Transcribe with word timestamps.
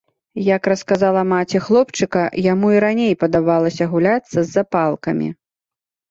Як 0.43 0.67
расказала 0.71 1.21
маці 1.33 1.59
хлопчыка, 1.65 2.23
яму 2.45 2.67
і 2.77 2.79
раней 2.85 3.13
падабалася 3.23 3.83
гуляцца 3.91 4.35
з 4.39 4.47
запалкамі. 4.55 5.29